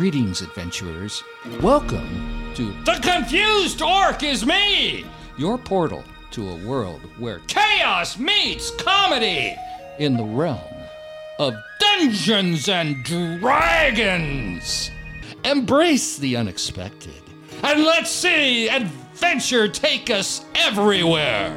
[0.00, 1.22] Greetings, adventurers.
[1.60, 5.04] Welcome to The confused orc is me!
[5.36, 9.54] your portal to a world where Chaos meets comedy!
[9.98, 10.58] in the realm
[11.38, 14.90] of Dungeons and Dragons!
[15.44, 17.22] embrace the unexpected.
[17.62, 21.54] And let's see adventure take us everywhere!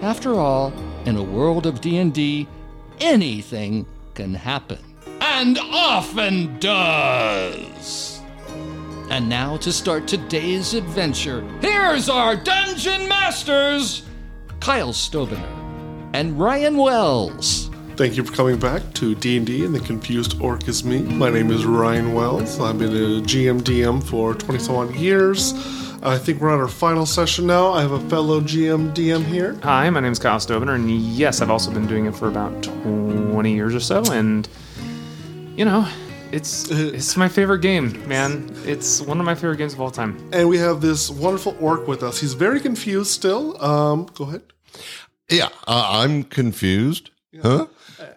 [0.00, 0.72] After all,
[1.06, 2.46] in a world of D&D,
[3.00, 3.84] anything
[4.14, 4.85] can happen.
[5.38, 8.22] And often does!
[9.10, 14.02] And now to start today's adventure, Here's our dungeon masters!
[14.60, 15.46] Kyle Stobener
[16.14, 17.68] and Ryan Wells.
[17.96, 21.00] Thank you for coming back to D&D and the Confused Orc is Me.
[21.00, 22.58] My name is Ryan Wells.
[22.58, 25.52] I've been a GM DM for 20 some odd years.
[26.02, 27.72] I think we're on our final session now.
[27.72, 29.54] I have a fellow GM DM here.
[29.64, 32.62] Hi, my name is Kyle Stobener, and yes, I've also been doing it for about
[32.62, 34.48] 20 years or so, and
[35.56, 35.88] you know,
[36.32, 38.54] it's it's my favorite game, man.
[38.64, 40.16] It's one of my favorite games of all time.
[40.32, 42.20] And we have this wonderful orc with us.
[42.20, 43.62] He's very confused still.
[43.62, 44.42] Um, go ahead.
[45.30, 47.10] Yeah, uh, I'm confused.
[47.42, 47.66] Huh?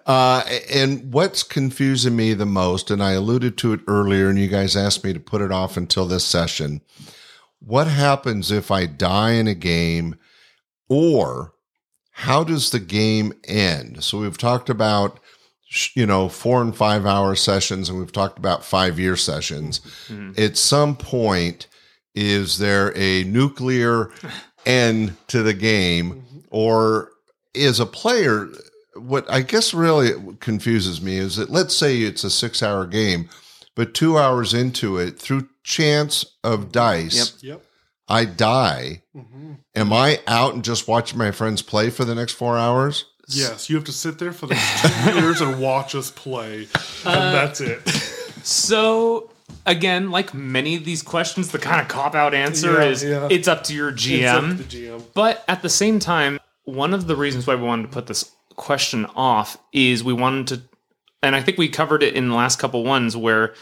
[0.06, 4.48] Uh, and what's confusing me the most, and I alluded to it earlier, and you
[4.48, 6.82] guys asked me to put it off until this session.
[7.60, 10.16] What happens if I die in a game,
[10.88, 11.54] or
[12.12, 14.04] how does the game end?
[14.04, 15.29] So we've talked about, sh-
[15.94, 19.80] you know, four and five hour sessions, and we've talked about five year sessions.
[20.08, 20.42] Mm-hmm.
[20.42, 21.68] At some point,
[22.16, 24.12] is there a nuclear
[24.66, 26.40] end to the game, mm-hmm.
[26.50, 27.12] or
[27.54, 28.48] is a player?
[28.96, 33.30] What I guess really confuses me is that let's say it's a six hour game,
[33.76, 36.72] but two hours into it, through chance of mm-hmm.
[36.72, 37.64] dice, Yep.
[38.10, 39.04] I die.
[39.76, 43.06] Am I out and just watching my friends play for the next four hours?
[43.30, 44.56] Yes, you have to sit there for the
[45.14, 46.68] two years and watch us play.
[47.06, 47.88] And uh, that's it.
[48.44, 49.30] So,
[49.66, 53.28] again, like many of these questions, the kind of cop out answer Yeah, is yeah.
[53.30, 54.52] it's up to your It's GM.
[54.52, 55.04] up to the GM.
[55.14, 58.32] But at the same time, one of the reasons why we wanted to put this
[58.56, 60.62] question off is we wanted to,
[61.24, 63.54] and I think we covered it in the last couple ones where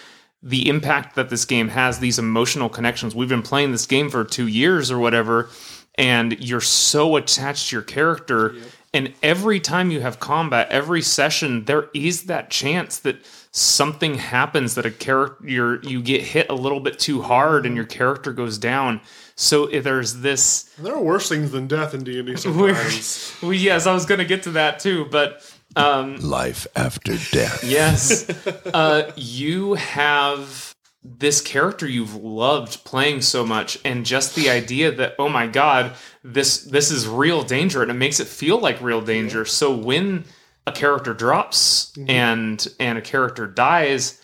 [0.43, 3.15] the impact that this game has, these emotional connections.
[3.15, 5.49] We've been playing this game for two years or whatever,
[5.95, 8.55] and you're so attached to your character.
[8.97, 14.73] And every time you have combat, every session, there is that chance that something happens
[14.73, 18.57] that a character you're, get hit a little bit too hard and your character goes
[18.57, 18.99] down.
[19.35, 23.35] So if there's this There are worse things than death in D&D we're, sometimes.
[23.43, 27.63] well, yes, I was going to get to that too, but um, Life after death.
[27.63, 28.27] yes,
[28.73, 35.15] uh, you have this character you've loved playing so much, and just the idea that
[35.19, 35.93] oh my god,
[36.23, 39.45] this this is real danger, and it makes it feel like real danger.
[39.45, 40.25] So when
[40.65, 42.09] a character drops mm-hmm.
[42.09, 44.21] and and a character dies,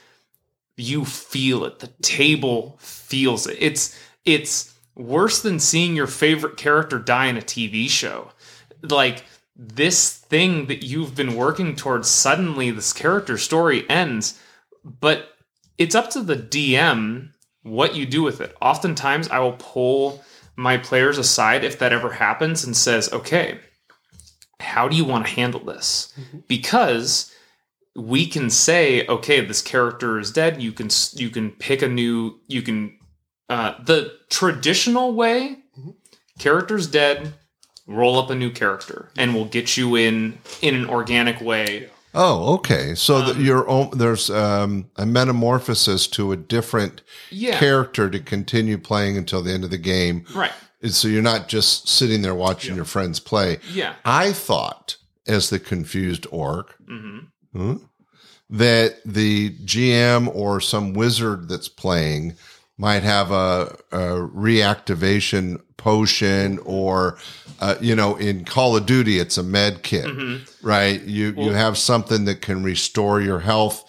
[0.75, 1.79] you feel it.
[1.79, 3.57] The table feels it.
[3.59, 8.31] It's it's worse than seeing your favorite character die in a TV show.
[8.81, 9.23] Like
[9.55, 14.39] this thing that you've been working towards suddenly this character story ends,
[14.83, 15.32] but
[15.77, 17.29] it's up to the DM
[17.63, 18.55] what you do with it.
[18.61, 20.23] Oftentimes I will pull
[20.55, 23.59] my players aside if that ever happens and says, "Okay,
[24.59, 26.13] how do you want to handle this?"
[26.47, 27.33] Because
[27.95, 30.61] we can say, okay, this character is dead.
[30.61, 32.39] You can you can pick a new.
[32.47, 32.97] You can
[33.49, 35.57] uh, the traditional way.
[36.39, 37.33] Character's dead.
[37.85, 41.89] Roll up a new character, and we'll get you in in an organic way.
[42.15, 42.93] Oh, okay.
[42.95, 47.01] So you're o- there's um, a metamorphosis to a different
[47.31, 47.57] Yeah.
[47.57, 50.25] character to continue playing until the end of the game.
[50.33, 50.51] Right.
[50.81, 53.59] And So you're not just sitting there watching your friends play.
[53.73, 53.95] Yeah.
[54.05, 54.97] I thought,
[55.27, 57.19] as the confused orc, hmm
[57.55, 57.75] huh,
[58.49, 62.35] that the GM or some wizard that's playing
[62.77, 63.97] might have a, a
[64.67, 67.17] reactivation potion or
[67.59, 70.05] uh, you know in call of duty it's a med kit
[70.61, 71.01] right?
[71.03, 73.83] You you have something that can restore your health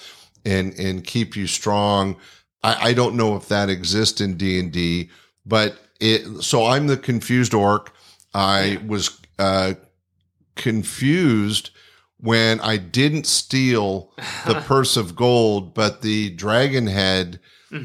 [0.45, 2.17] and and keep you strong.
[2.63, 5.11] I, I don't know if that exists in d&d
[5.47, 7.93] but it so i'm the confused orc.
[8.35, 9.75] I was uh
[10.57, 11.71] confused
[12.19, 14.13] when I didn't steal
[14.47, 17.39] the purse of gold, but the dragon head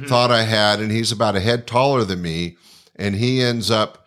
[0.07, 2.57] thought I had, and he's about a head taller than me,
[2.95, 4.06] and he ends up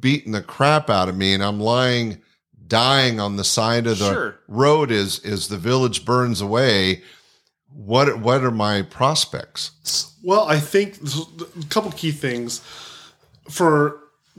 [0.00, 2.20] beating the crap out of me, and I'm lying
[2.66, 4.38] dying on the side of the Sure.
[4.48, 7.02] road as as the village burns away.
[7.72, 10.14] What what are my prospects?
[10.22, 12.60] Well, I think a couple key things
[13.48, 13.98] for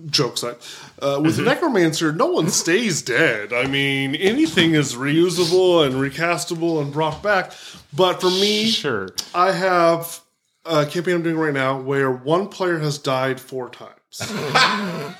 [0.09, 0.55] jokes aside.
[1.01, 1.45] Uh, with Mm-hmm.
[1.45, 3.51] Necromancer, no one stays dead.
[3.53, 7.51] I mean, anything is reusable and recastable and brought back.
[7.93, 9.09] But for me, Sure.
[9.35, 10.20] I have
[10.65, 13.95] a campaign I'm doing right now where one player has died four times.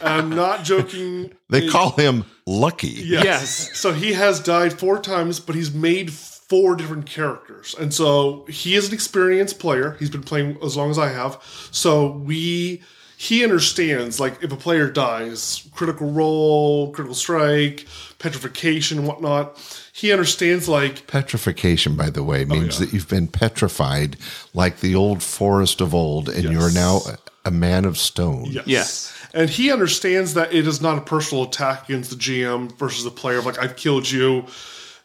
[0.02, 1.32] I'm not joking.
[1.50, 2.88] They call him Lucky.
[2.90, 3.24] Yes.
[3.24, 3.78] Yes.
[3.80, 7.74] So he has died four times, but he's made four different characters.
[7.80, 9.96] And so he is an experienced player.
[10.00, 11.42] He's been playing as long as I have.
[11.72, 12.84] So we
[13.22, 17.86] he understands like if a player dies, critical role, critical strike,
[18.18, 19.60] petrification, whatnot.
[19.94, 22.86] He understands like Petrification, by the way, means yeah.
[22.88, 24.18] that you've been petrified
[24.56, 28.46] like the old forest of old, and you are now a, a man of stone.
[28.46, 28.64] yes.
[28.66, 29.28] Yes.
[29.36, 33.12] And he understands that it is not a personal attack against the GM versus the
[33.12, 33.40] player.
[33.44, 34.48] Like I've killed you,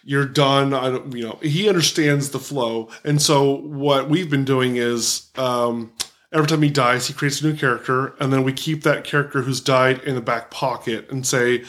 [0.05, 0.73] you're done.
[0.73, 1.39] I don't, you know.
[1.43, 5.93] He understands the flow, and so what we've been doing is um,
[6.37, 9.41] every time he dies, he creates a new character, and then we keep that character
[9.41, 11.65] who's died in the back pocket and say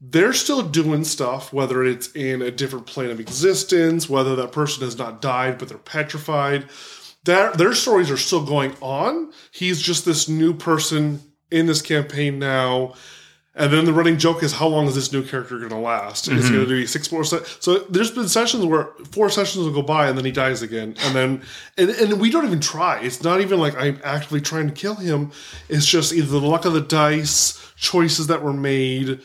[0.00, 4.82] they're still doing stuff, whether it's in a different plane of existence, whether that person
[4.82, 6.66] has not died but they're petrified.
[7.24, 9.32] Their their stories are still going on.
[9.52, 11.20] He's just this new person
[11.50, 12.94] in this campaign now.
[13.56, 16.28] And then the running joke is how long is this new character going to last?
[16.28, 17.24] Is it going to be six more?
[17.24, 20.62] Se- so there's been sessions where four sessions will go by and then he dies
[20.62, 21.42] again, and then
[21.76, 23.00] and, and we don't even try.
[23.00, 25.32] It's not even like I'm actively trying to kill him.
[25.68, 29.18] It's just either the luck of the dice, choices that were made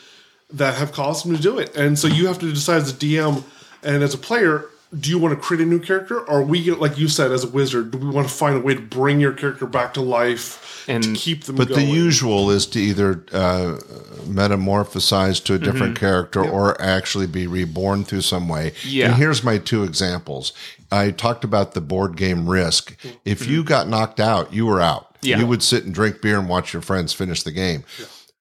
[0.52, 1.76] that have caused him to do it.
[1.76, 3.44] And so you have to decide as a DM
[3.84, 4.66] and as a player,
[4.98, 7.44] do you want to create a new character, or are we like you said as
[7.44, 7.92] a wizard?
[7.92, 11.04] Do we want to find a way to bring your character back to life and
[11.04, 11.56] to keep them?
[11.56, 11.88] But going?
[11.88, 13.78] the usual is to either uh,
[14.26, 18.74] metamorphosize to a different character or actually be reborn through some way.
[18.84, 19.08] Yeah.
[19.08, 20.54] And here's my two examples.
[20.92, 22.96] I talked about the board game Risk.
[23.26, 25.18] If you got knocked out, you were out.
[25.22, 25.40] Yeah.
[25.40, 27.84] You would sit and drink beer and watch your friends finish the game.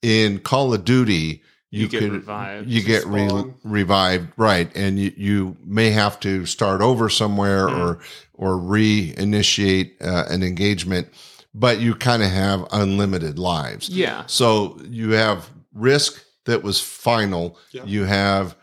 [0.03, 1.43] In Call of Duty,
[1.75, 2.69] you, You get could revived.
[2.71, 4.71] you get re- revived, right?
[4.77, 7.79] And you, you may have to start over somewhere Mm.
[7.79, 8.01] or
[8.37, 11.09] or reinitiate uh, an engagement,
[11.55, 13.89] but you kind of have unlimited lives.
[13.89, 14.25] Yeah.
[14.27, 17.59] So you have Risk that was final.
[17.73, 17.85] Yeah.
[17.85, 18.57] You have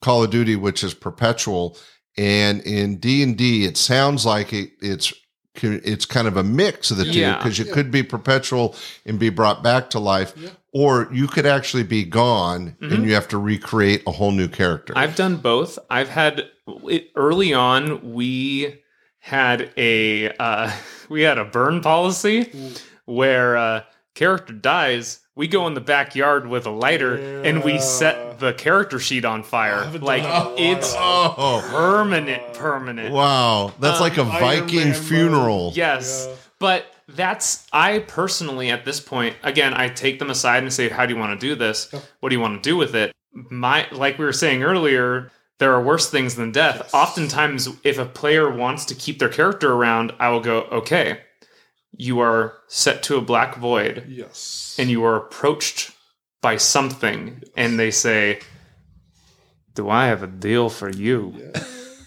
[0.00, 1.76] Call of Duty, which is perpetual,
[2.16, 5.12] and in D and D, it sounds like it, it's
[5.62, 7.36] it's kind of a mix of the two Yeah.
[7.36, 8.74] because you could be perpetual
[9.06, 10.34] and be brought back to life,
[10.72, 12.92] or you could actually be gone Mm-hmm.
[12.94, 14.92] and you have to recreate a whole new character.
[14.96, 15.78] I've done both.
[15.90, 18.12] I've had it, early on.
[18.12, 18.80] We
[19.18, 20.72] had a uh,
[21.08, 22.50] we had a burn policy
[23.04, 23.82] where uh,
[24.14, 25.20] character dies.
[25.36, 29.42] We go in the backyard with a lighter and we set the character sheet on
[29.42, 29.84] fire.
[29.98, 33.12] like done that in a it's oh, permanent, permanent.
[33.12, 33.72] wow!
[33.80, 35.72] That's like a Viking Man funeral.
[35.74, 36.26] Yes.
[36.28, 36.36] Yeah.
[36.60, 41.04] But that's I personally at this point again I take them aside and say how
[41.04, 41.92] do you want to do this?
[42.20, 43.12] What do you want to do with it?
[43.32, 46.94] My like we were saying earlier there are worse things than death.
[46.94, 51.20] Oftentimes if a player wants to keep their character around, I will go okay.
[51.96, 54.76] You are set to a black void yes.
[54.78, 55.92] and you are approached
[56.42, 58.40] by something and they say
[59.74, 61.34] do I have a deal for you?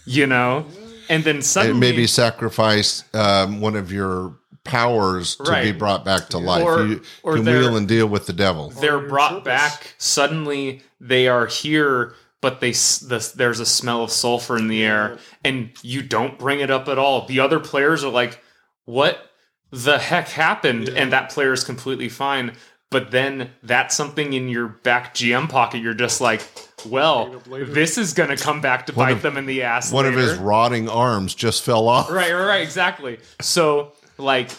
[0.06, 0.66] You know?
[1.10, 6.30] And then suddenly and maybe sacrifice um, one of your powers to be brought back
[6.30, 6.64] to life.
[6.64, 8.70] Or- you or can wheel and deal with the devil.
[8.70, 9.44] they're brought service.
[9.44, 14.84] back suddenly they are here but they the, there's a smell of sulfur in the
[14.84, 18.42] air and you don't bring it up at all the other players are like
[18.86, 19.27] what
[19.72, 22.54] the heck happened and that player is completely fine
[22.90, 26.42] but then that's something in your back gm pocket you're just like
[26.88, 30.06] well this is going to come back to bite of- them in the ass One
[30.06, 32.10] of his rotting arms just fell off.
[32.10, 33.20] right right right exactly.
[33.42, 34.52] So like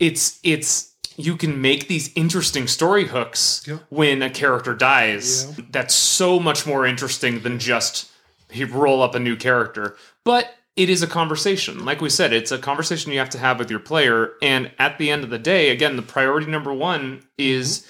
[0.00, 3.78] it's it's you can make these interesting story hooks Yeah.
[3.88, 5.54] when a character dies.
[5.70, 8.10] That's so much more interesting than just
[8.50, 9.96] he roll up a new character.
[10.24, 13.58] But it is a conversation like we said it's a conversation you have to have
[13.58, 17.22] with your player and at the end of the day again the priority number one
[17.38, 17.86] is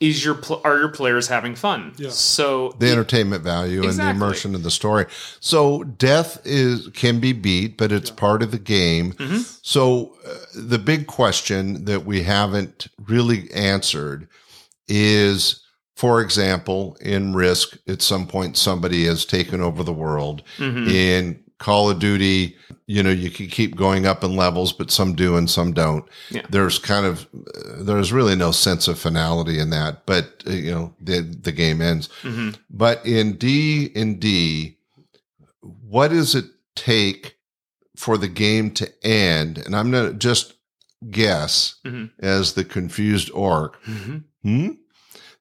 [0.00, 2.10] is your pl- are your players having fun Yeah.
[2.10, 5.06] so the entertainment value and the immersion of the story.
[5.38, 9.12] So death is can be beat, but it's part of the game.
[9.12, 9.42] Mm-hmm.
[9.62, 14.26] So uh, the big question that we haven't really answered
[14.88, 15.60] is
[15.94, 20.42] for example, in Risk, at some point somebody has taken over the world.
[20.58, 20.88] Mhm.
[20.90, 22.56] In Call of Duty,
[22.88, 26.04] you know, you can keep going up in levels, but some do and some don't.
[26.28, 26.44] Yeah.
[26.50, 27.28] There's kind of
[27.78, 31.80] there's really no sense of finality in that, but uh, you know, the the game
[31.80, 32.08] ends.
[32.22, 32.56] Mhm.
[32.68, 34.76] But in D in D,
[35.60, 37.36] what does it take
[37.96, 39.58] for the game to end?
[39.58, 40.54] And I'm gonna just
[41.10, 42.10] guess Mhm.
[42.18, 44.24] as the confused orc Mhm.
[44.42, 44.68] hmm,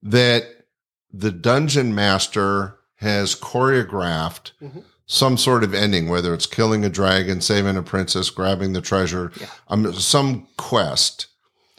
[0.04, 0.66] that
[1.12, 4.84] the dungeon master has choreographed Mhm.
[5.06, 9.32] Some sort of ending, whether it's killing a dragon, saving a princess, grabbing the treasure,
[9.68, 11.28] um, some quest.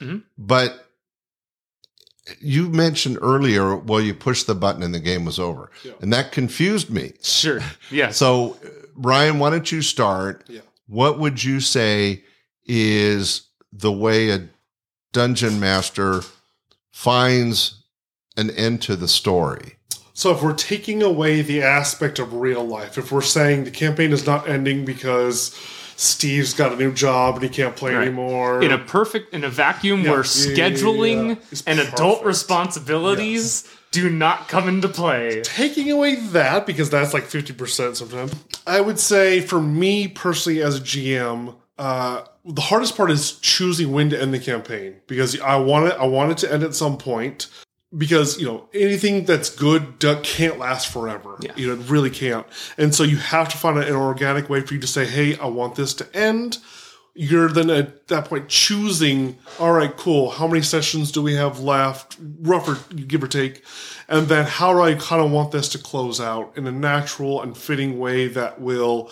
[0.01, 0.25] Mhm.
[0.37, 0.89] But
[2.41, 5.93] you mentioned earlier, well, you pushed the button and the game was over, Yeah.
[6.01, 7.13] and that confused me.
[7.23, 7.61] Sure.
[7.91, 8.17] Yes.
[8.17, 8.57] So,
[8.95, 10.45] Ryan, why don't you start?
[10.49, 10.61] Yeah.
[10.87, 12.23] What would you say
[12.67, 14.49] is the way a
[15.13, 16.23] dungeon master
[16.93, 17.83] finds
[18.37, 19.77] an end to the story?
[20.23, 24.13] So if we're taking away the aspect of real life, if we're saying the campaign
[24.13, 25.53] is not ending because
[25.97, 28.07] Steve's got a new job and he can't play Right.
[28.07, 30.11] anymore, in a perfect in a vacuum Yeah.
[30.13, 31.59] where Yeah, scheduling yeah.
[31.67, 32.27] And adult perfect.
[32.27, 35.41] responsibilities do not come into play.
[35.43, 38.33] taking away that because that's like 50% sometimes
[38.65, 43.91] i would say for me personally as a gm uh, the hardest part is choosing
[43.93, 46.75] when to end the campaign because i want it i want it to end at
[46.75, 47.49] some point
[47.97, 51.37] because you know anything that's good can't last forever.
[51.41, 51.53] Yeah.
[51.57, 52.47] you know it really can't.
[52.79, 55.47] And so you have to find an organic way for you to say hey i
[55.47, 56.59] want this to end.
[57.15, 60.31] You're then at that point choosing all right cool.
[60.31, 62.17] How many sessions do we have left?
[62.41, 63.65] Rough or give or take.
[64.09, 67.43] And then how do i kind of want this to close out in a natural
[67.43, 69.11] and fitting way that will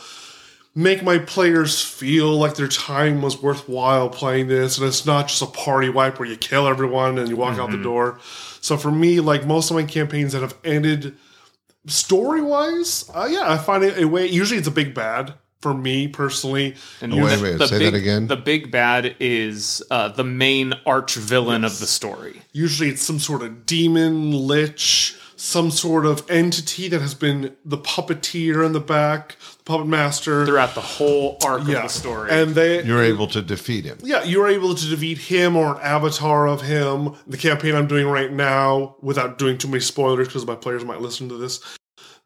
[0.75, 5.43] make my players feel like their time was worthwhile playing this and it's not just
[5.43, 7.83] a party wipe where you kill everyone and you walk out the mm-hmm.
[7.83, 8.21] door
[8.61, 11.17] so for me like most of my campaigns that have ended
[11.87, 15.75] story wise uh, yeah i find it a way usually it's a big bad for
[15.75, 18.27] me personally And Wait, the- wait, the say big, that again.
[18.29, 22.41] The big bad is uh, the main arch villain of the story.
[22.53, 27.79] Usually it's some sort of demon, lich, some sort of entity that has been the
[27.79, 30.45] puppeteer in the back, the puppet master.
[30.45, 31.77] Throughout the whole arc yeah.
[31.77, 32.31] of the story.
[32.31, 33.97] And they You're able to defeat him.
[34.03, 37.15] yeah, you're able to defeat him or an avatar of him.
[37.27, 41.01] The campaign I'm doing right now, without doing too many spoilers because my players might
[41.01, 41.61] listen to this,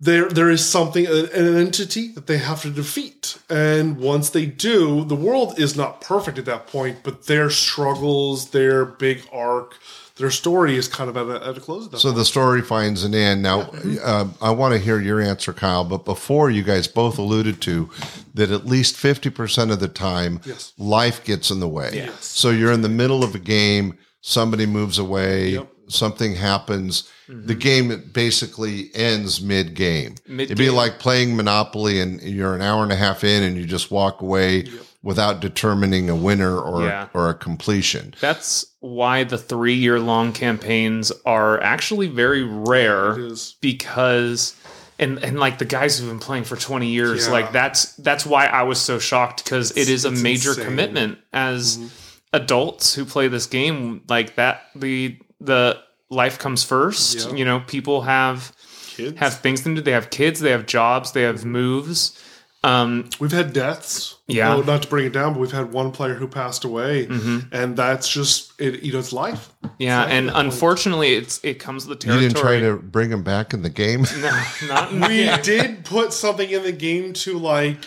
[0.00, 4.44] there there is something an an entity that they have to defeat, and once they
[4.44, 9.78] do, the world is not perfect at that point, but their struggles, their big arc,
[10.16, 11.86] their story is kind of at a, at a close.
[12.00, 12.16] So point.
[12.16, 13.42] the story finds an end.
[13.42, 13.70] Now,
[14.04, 15.84] uh, I want to hear your answer, Kyle.
[15.84, 17.90] But before, you guys both alluded to
[18.34, 20.72] that at least fifty percent of the time, Yes.
[20.78, 22.08] life gets in the way.
[22.20, 23.98] So you're in the middle of a game.
[24.20, 25.48] Somebody moves away.
[25.50, 25.68] Yep.
[25.88, 27.10] Something happens.
[27.28, 30.14] The game basically ends mid game.
[30.26, 33.66] It'd be like playing Monopoly, and you're an hour and a half in, and you
[33.66, 34.64] just walk away
[35.04, 37.06] without determining a winner or Yeah.
[37.14, 38.14] or a completion.
[38.20, 43.54] That's why the three year long campaigns are actually very rare It is.
[43.60, 44.56] because
[44.98, 47.32] and and like the guys who've been playing for 20 years Yeah.
[47.32, 50.64] like that's that's why I was so shocked because it is a it's major insane.
[50.64, 51.86] commitment as Mm-hmm.
[52.32, 55.78] adults who play this game like that the the
[56.10, 57.34] life comes first Yeah.
[57.36, 58.52] you know people have
[58.88, 59.18] Kids.
[59.18, 62.18] have things to do they have kids they have jobs they have moves
[62.64, 64.16] um We've had deaths.
[64.26, 64.48] Yeah.
[64.54, 67.06] No, not to bring it down, but we've had one player who passed away,
[67.52, 68.82] and that's just it.
[68.82, 69.50] You know, it's life.
[69.78, 70.46] yeah Exactly and the point.
[70.46, 73.62] unfortunately it's it comes with the You territory didn't try to bring him back in
[73.62, 74.02] the game.
[74.20, 75.40] no not in We game.
[75.42, 77.78] did put something in the game to like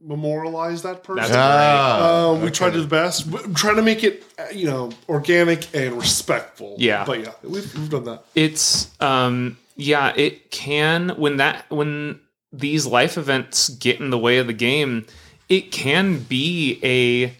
[0.00, 1.22] memorialize that person.
[1.22, 3.26] That's Ah, um, we tried to do the best.
[3.26, 6.76] We're trying to make it, uh, you know, organic and respectful.
[6.78, 7.04] Yeah.
[7.04, 8.24] but yeah, we've, we've done that.
[8.34, 12.20] it's um yeah it can when that when
[12.58, 15.06] these life events get in the way of the game
[15.48, 17.36] it can be a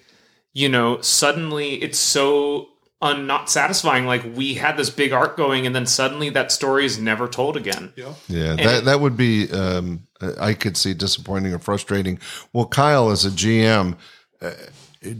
[0.52, 2.68] you know suddenly it's so
[3.00, 6.84] un- not satisfying like we had this big arc going and then suddenly that story
[6.84, 9.50] is never told again Yeah, Yeah, that that would be.
[9.50, 10.06] Um,
[10.40, 12.18] I could see disappointing or frustrating.
[12.52, 13.96] Well, Kyle, as a GM,
[14.40, 14.52] uh,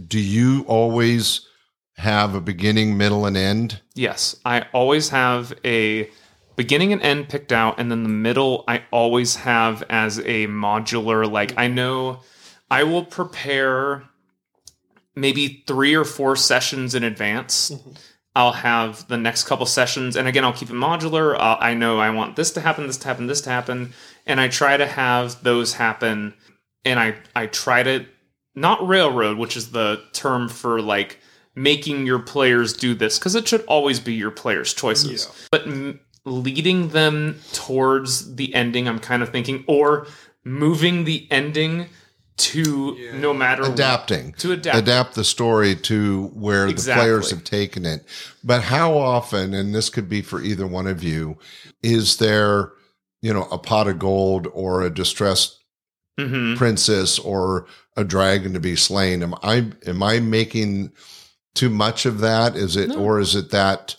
[0.09, 1.47] do you always
[1.97, 3.81] have a beginning, middle, and end?
[3.95, 6.09] Yes, I always have a
[6.57, 11.31] beginning and end picked out, and then the middle I always have as a modular.
[11.31, 12.21] Like I know
[12.71, 14.05] I will prepare
[15.15, 17.73] maybe three or four sessions in advance.
[18.37, 21.37] I'll have the next couple sessions, and again, I'll keep it modular.
[21.37, 23.93] Uh, I know I want this to happen, this to happen, this to happen,
[24.27, 26.35] and I try to have those happen.
[26.85, 28.07] And I I try to
[28.57, 31.21] not railroad, which is the term for like
[31.55, 35.27] making your players do this, because it should always be your players' choices.
[35.27, 35.47] Yeah.
[35.53, 40.07] But m- leading them towards the ending, I'm kind of thinking, or
[40.45, 41.87] moving the ending
[42.37, 43.73] to no matter what.
[43.73, 44.77] Adapting To adapt.
[44.79, 46.95] adapt the story to where Exactly.
[46.95, 48.05] the players have taken it.
[48.43, 51.39] But how often, and this could be for either one of you,
[51.83, 52.73] is there,
[53.23, 55.59] you know, a pot of gold or a distressed
[56.19, 56.57] Mhm.
[56.57, 57.67] princess or
[57.97, 59.23] a dragon to be slain.
[59.23, 60.91] Am I am I making
[61.55, 62.57] too much of that?
[62.57, 62.97] Is it No.
[62.97, 63.95] or is it that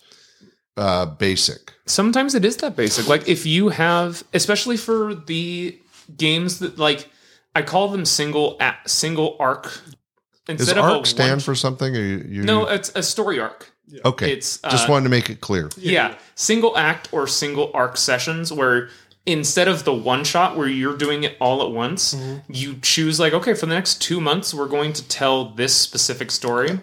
[0.76, 1.72] uh, basic?
[1.86, 3.08] Sometimes it is that basic.
[3.08, 5.78] Like if you have, especially for the
[6.16, 7.08] games that like
[7.54, 11.54] I call them single a- single arc Does instead of a arc stand one- for
[11.54, 11.94] something?
[11.96, 13.72] Or you, you, no, it's a story arc.
[13.88, 14.00] Yeah.
[14.04, 14.32] okay.
[14.32, 15.70] it's, just uh, wanted to make it clear.
[15.76, 16.16] Yeah.
[16.34, 18.88] single act or single arc sessions where
[19.26, 22.16] instead of the one shot where you're doing it all at once,
[22.48, 26.32] you choose like, okay, for the next two months, we're going to tell this specific
[26.32, 26.80] story.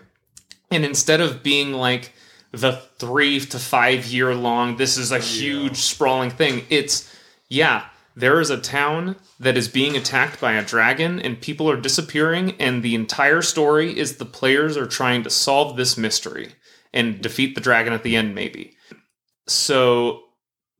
[0.71, 2.12] And instead of being like
[2.53, 7.13] the three to five year long, this is a huge sprawling thing, it's,
[7.49, 11.75] yeah, there is a town that is being attacked by a dragon and people are
[11.75, 16.49] disappearing, and the entire story is the players are trying to solve this mystery
[16.93, 18.75] and defeat the dragon at the end, maybe.
[19.47, 20.21] So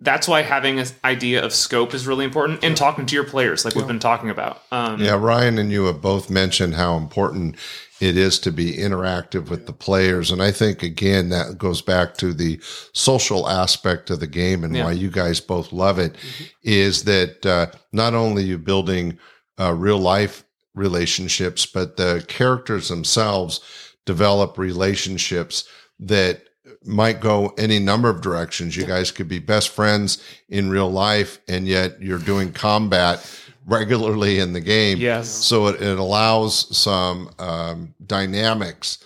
[0.03, 3.63] that's why having an idea of scope is really important and talking to your players,
[3.63, 4.62] like we've been talking about.
[4.72, 7.55] Um, Yeah, Ryan and you have both mentioned how important
[8.01, 10.29] it is to be interactive with the players.
[10.29, 12.60] And I think, again, that goes back to the
[12.91, 14.86] social aspect of the game and Yeah.
[14.86, 16.15] why you guys both love it
[16.63, 19.17] is that uh, not only you building
[19.57, 20.43] uh, real life
[20.75, 23.62] relationships, but the characters themselves
[24.05, 25.63] develop relationships
[26.00, 26.43] that
[26.85, 28.75] might go any number of directions.
[28.75, 33.25] You guys could be best friends in real life, and yet you're doing combat
[33.65, 34.97] regularly in the game.
[34.97, 35.29] Yes.
[35.29, 38.97] So it, it allows some um, dynamics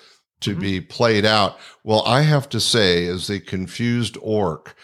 [0.42, 1.58] to be played out.
[1.84, 4.76] Well, I have to say, as a confused orc,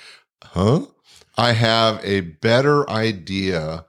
[0.42, 0.86] huh?
[1.38, 3.86] I have a better idea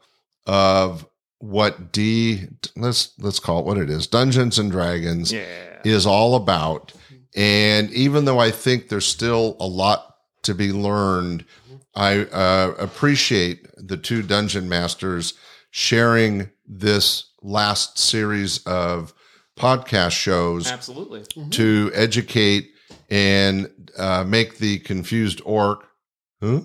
[0.47, 1.07] of
[1.39, 2.45] what D
[2.77, 5.45] let's let's call it what it is Dungeons and Dragons Yeah.
[5.85, 6.93] is all about.
[7.35, 11.45] And even though I think there's still a lot to be learned,
[11.95, 15.35] I uh, appreciate the two dungeon masters
[15.71, 19.13] sharing this last series of
[19.57, 21.25] podcast shows Absolutely.
[21.51, 22.71] to educate
[23.11, 25.85] and uh, make the confused orc
[26.41, 26.61] huh,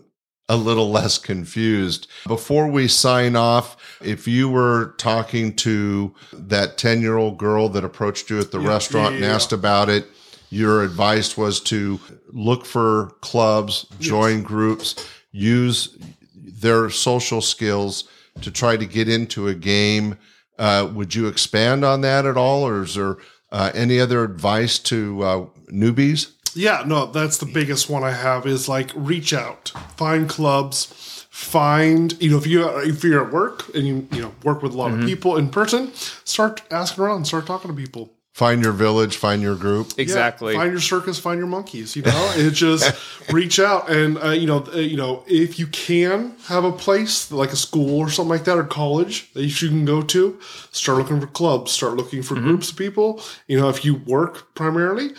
[0.48, 2.08] a little less confused.
[2.28, 7.84] Before we sign off, if you were talking to that 10 year old girl that
[7.84, 10.08] approached you at the Yeah, restaurant yeah, and yeah, asked about it,
[10.50, 12.00] your advice was to
[12.32, 15.97] look for clubs, join groups, use
[16.36, 18.08] their social skills
[18.41, 20.17] to try to get into a game.
[20.58, 23.17] Uh, would you expand on that at all, or is there
[23.52, 26.34] uh, any other advice to uh, newbies?
[26.56, 32.19] Yeah, no, that's the biggest one I have is like reach out, find clubs, find
[32.21, 34.78] you know if you if you're at work and you you know work with a
[34.78, 38.12] lot of people in person, start asking around, start talking to people.
[38.39, 39.88] Find your village, find your group.
[39.97, 40.54] Yeah, Exactly.
[40.56, 41.93] find your circus, find your monkeys.
[41.97, 42.89] You know, it just
[43.34, 47.34] reach out and uh, you know, uh, you know, if you can have a place
[47.34, 50.39] like a school or something like that or college that you can go to,
[50.71, 53.21] start looking for clubs, start looking for groups of people.
[53.47, 55.10] You know, if you work primarily,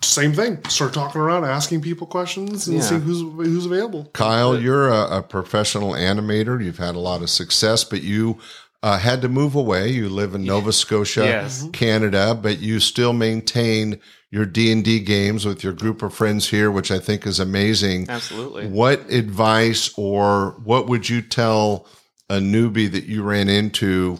[0.00, 0.64] same thing.
[0.70, 2.82] Start talking around, asking people questions, and Yeah.
[2.84, 4.08] seeing who's who's available.
[4.14, 6.64] Kyle, you're a, a professional animator.
[6.64, 8.38] You've had a lot of success, but you
[8.82, 9.88] uh, had to move away.
[9.90, 11.66] You live in Nova Scotia, Yes.
[11.72, 16.48] Canada, but you still maintain your D and D games with your group of friends
[16.48, 18.08] here, which I think is amazing.
[18.08, 18.66] Absolutely.
[18.66, 21.86] What advice or what would you tell
[22.30, 24.18] a newbie that you ran into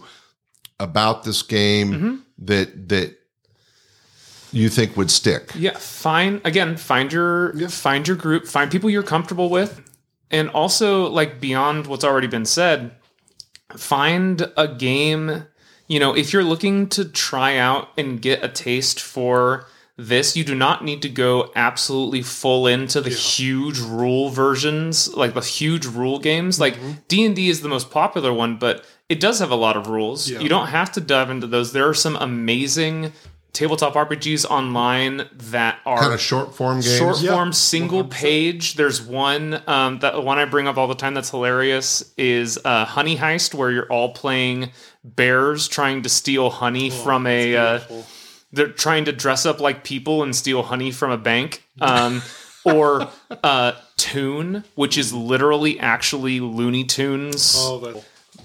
[0.79, 2.15] about this game Mm-hmm.
[2.47, 3.19] that that
[4.53, 5.51] you think would stick?
[5.55, 9.81] Yeah, find again, find your find your group, find people you're comfortable with,
[10.31, 12.93] and also like beyond what's already been said,
[13.77, 15.45] find a game.
[15.89, 20.45] You know, if you're looking to try out and get a taste for this, you
[20.45, 25.87] do not need to go absolutely full into the huge rule versions, like the huge
[25.87, 26.59] rule games.
[26.59, 26.93] Like mm-hmm.
[27.09, 29.89] D and D is the most popular one, but it does have a lot of
[29.89, 30.29] rules.
[30.31, 31.73] You don't have to dive into those.
[31.73, 33.13] There are some amazing
[33.53, 36.97] tabletop RPGs online that are Kind of short form games.
[36.99, 38.75] short Yeah, form single page.
[38.75, 42.85] There's one um, that one i bring up all the time that's hilarious is uh,
[42.85, 44.71] honey heist where you're all playing
[45.05, 47.81] bears trying to steal honey from a uh,
[48.53, 52.23] they're trying to dress up like people and steal honey from a bank um,
[52.65, 53.09] or
[53.43, 58.05] uh, Toon which is literally actually looney tunes Oh, that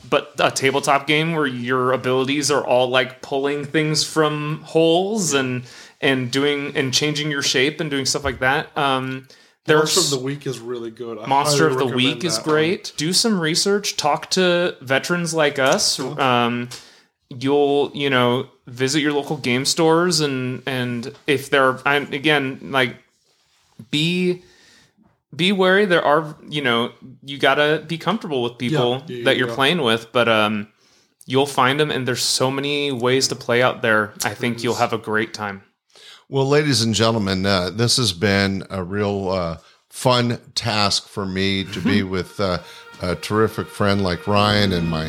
[0.10, 5.64] but a tabletop game where your abilities are all like pulling things from holes and
[6.02, 8.76] and doing and changing your shape and doing stuff like that.
[8.78, 9.28] Um,
[9.66, 11.20] there's Monster of the Week is really good.
[11.20, 12.56] I Monster of the Week is that one.
[12.56, 12.94] great.
[12.98, 13.98] Do some research.
[13.98, 16.00] Talk to veterans like us.
[16.00, 16.70] Um,
[17.30, 22.96] you'll you know visit your local game stores and and if there are again like
[23.92, 24.42] be
[25.38, 26.92] be wary there are you know
[27.24, 29.56] you gotta be comfortable with people Yeah, yeah, that you're yeah.
[29.56, 30.68] playing with but um
[31.26, 34.76] you'll find them and there's so many ways to play out there i think you'll
[34.76, 35.62] have a great time
[36.30, 39.58] Well, ladies and gentlemen, uh, this has been a real uh,
[39.90, 42.58] fun task for me to be with uh,
[43.02, 45.08] a terrific friend like Ryan and my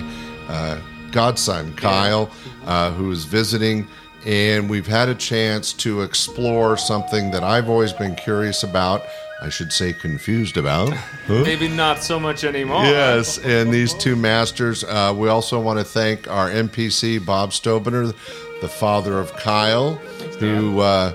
[0.48, 0.78] uh,
[1.10, 2.30] godson, Kyle,
[2.66, 3.88] uh, who is visiting.
[4.26, 9.02] And we've had a chance to explore something that I've always been curious about.
[9.40, 10.92] I should say, confused about.
[10.92, 11.42] Huh?
[11.44, 12.82] Maybe not so much anymore.
[12.84, 14.82] Yes, and these two masters.
[14.82, 18.14] Uh, we also want to thank our NPC, Bob Stobener,
[18.60, 19.94] the father of Kyle,
[20.40, 21.14] who uh,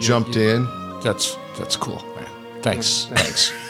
[0.00, 0.66] jumped in.
[1.02, 2.28] That's that's cool, man.
[2.60, 3.06] Thanks.
[3.06, 3.52] Thanks.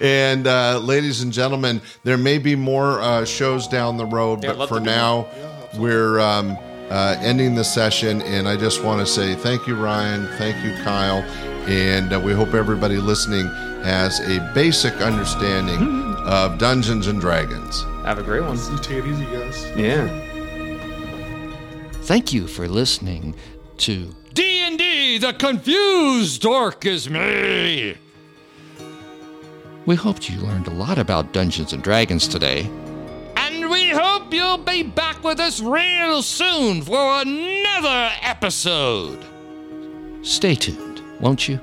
[0.00, 4.52] And uh, ladies and gentlemen, there may be more uh, shows down the road, Yeah,
[4.52, 5.26] but for to do now,
[5.76, 6.56] we're um,
[6.90, 8.22] uh, ending the session.
[8.22, 10.26] And I just want to say thank you, Ryan.
[10.38, 11.22] Thank you, Kyle.
[11.68, 13.46] And uh, we hope everybody listening
[13.84, 17.82] has a basic understanding of Dungeons and Dragons.
[18.04, 18.56] Have a great one.
[18.56, 19.70] You take it easy, guys.
[19.76, 20.06] Yeah.
[22.02, 23.34] Thank you for listening
[23.78, 27.96] to D&D, the confused Dork is me.
[29.84, 32.70] We hoped you learned a lot about Dungeons and Dragons today.
[34.00, 39.24] Hope you'll be back with us real soon for another episode.
[40.22, 41.58] Stay tuned, won't you?